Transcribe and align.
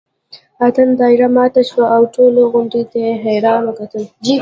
اتڼ 0.65 0.87
دایره 0.99 1.27
ماته 1.35 1.61
شوه 1.69 1.85
او 1.95 2.03
ټولو 2.15 2.41
غونډۍ 2.51 2.83
ته 2.91 3.01
حیران 3.23 3.61
وکتل. 3.65 4.03